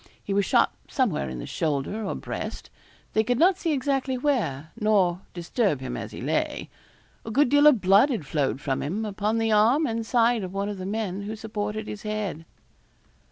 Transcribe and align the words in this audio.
He 0.23 0.33
was 0.33 0.45
shot 0.45 0.73
somewhere 0.89 1.29
in 1.29 1.37
the 1.37 1.45
shoulder 1.45 2.03
or 2.03 2.15
breast 2.15 2.71
they 3.13 3.23
could 3.23 3.37
not 3.37 3.59
see 3.59 3.71
exactly 3.71 4.17
where, 4.17 4.71
nor 4.79 5.21
disturb 5.35 5.79
him 5.79 5.95
as 5.95 6.11
he 6.11 6.21
lay. 6.21 6.71
A 7.23 7.29
good 7.29 7.49
deal 7.49 7.67
of 7.67 7.81
blood 7.81 8.09
had 8.09 8.25
flowed 8.25 8.59
from 8.59 8.81
him, 8.81 9.05
upon 9.05 9.37
the 9.37 9.51
arm 9.51 9.85
and 9.85 10.03
side 10.03 10.41
of 10.43 10.55
one 10.55 10.69
of 10.69 10.79
the 10.79 10.87
men 10.87 11.21
who 11.21 11.35
supported 11.35 11.85
his 11.87 12.01
head. 12.01 12.45